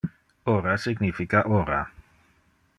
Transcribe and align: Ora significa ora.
Ora 0.55 0.73
significa 0.85 1.43
ora. 1.61 1.81